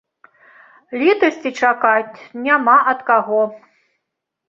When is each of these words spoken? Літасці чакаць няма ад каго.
Літасці 1.01 1.53
чакаць 1.65 2.19
няма 2.49 2.77
ад 2.97 3.09
каго. 3.15 3.41